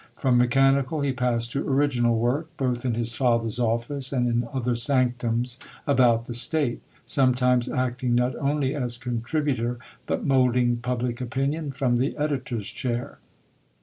From 0.17 0.39
mechanical 0.39 1.01
he 1.01 1.11
passed 1.13 1.51
to 1.51 1.61
original 1.63 2.17
work, 2.17 2.49
both 2.57 2.85
in 2.85 2.95
his 2.95 3.13
father's 3.13 3.59
office 3.59 4.11
and 4.11 4.27
in 4.27 4.47
other 4.51 4.75
sanctums 4.75 5.59
about 5.85 6.25
the 6.25 6.33
state; 6.33 6.81
sometimes 7.05 7.69
acting 7.69 8.15
not 8.15 8.35
only 8.37 8.73
as 8.73 8.97
contributor, 8.97 9.77
but 10.07 10.25
"moulding 10.25 10.77
public 10.77 11.21
opinion" 11.21 11.71
from 11.71 11.97
the 11.97 12.17
editor's 12.17 12.71
chair. 12.71 13.19